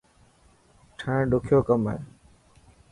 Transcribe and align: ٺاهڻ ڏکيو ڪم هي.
ٺاهڻ 0.97 1.21
ڏکيو 1.31 1.59
ڪم 1.67 1.81
هي. 1.91 1.97